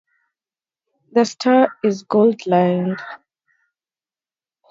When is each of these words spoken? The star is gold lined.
The 1.11 1.25
star 1.25 1.77
is 1.83 2.01
gold 2.01 2.47
lined. 2.47 2.99